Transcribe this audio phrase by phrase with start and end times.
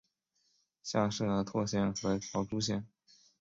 [0.81, 2.87] 下设柘县和乔珠县。